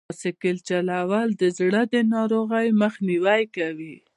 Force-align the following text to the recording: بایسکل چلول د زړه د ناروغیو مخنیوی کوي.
بایسکل 0.09 0.57
چلول 0.67 1.29
د 1.41 1.43
زړه 1.57 1.81
د 1.93 1.95
ناروغیو 2.13 2.77
مخنیوی 2.83 3.41
کوي. 3.55 3.95